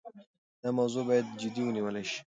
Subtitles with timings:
[0.61, 2.19] دا موضوع باید جدي ونیول شي.